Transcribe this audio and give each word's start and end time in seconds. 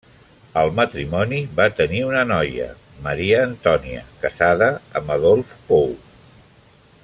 El 0.59 0.69
matrimoni 0.77 1.41
va 1.59 1.67
tenir 1.81 1.99
una 2.05 2.23
noia, 2.31 2.71
Maria 3.09 3.43
Antònia, 3.49 4.03
casada 4.25 4.71
amb 5.01 5.15
Adolf 5.19 5.53
Pou. 5.71 5.91